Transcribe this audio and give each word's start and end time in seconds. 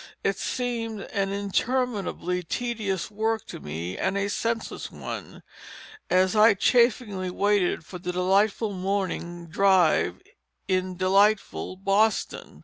It 0.23 0.39
seemed 0.39 1.01
an 1.01 1.31
interminably 1.31 2.41
tedious 2.41 3.11
work 3.11 3.45
to 3.45 3.59
me 3.59 3.99
and 3.99 4.17
a 4.17 4.29
senseless 4.29 4.91
one, 4.91 5.43
as 6.09 6.35
I 6.35 6.55
chafingly 6.55 7.29
waited 7.29 7.85
for 7.85 7.99
the 7.99 8.11
delightful 8.11 8.73
morning 8.73 9.45
drive 9.45 10.19
in 10.67 10.97
delightful 10.97 11.75
Boston. 11.75 12.59